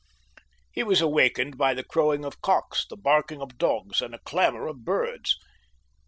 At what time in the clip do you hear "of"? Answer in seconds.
2.25-2.41, 3.39-3.59, 4.67-4.83